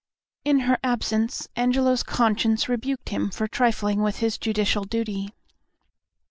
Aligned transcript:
In 0.43 0.61
her 0.61 0.79
absence 0.83 1.47
Angelo's 1.55 2.01
conscience 2.01 2.67
rebuked 2.67 3.09
him 3.09 3.29
for 3.29 3.47
trifling 3.47 4.01
with 4.01 4.15
his 4.17 4.39
judicial 4.39 4.83
duty. 4.83 5.29